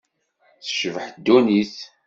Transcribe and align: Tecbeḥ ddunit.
Tecbeḥ 0.63 1.05
ddunit. 1.11 1.75